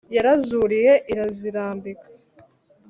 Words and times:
yarazuriye 0.15 0.93
irazirambika 1.11 2.07